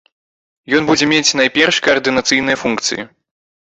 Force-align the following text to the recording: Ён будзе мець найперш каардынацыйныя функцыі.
Ён 0.77 0.87
будзе 0.87 1.05
мець 1.13 1.35
найперш 1.43 1.81
каардынацыйныя 1.87 2.57
функцыі. 2.67 3.01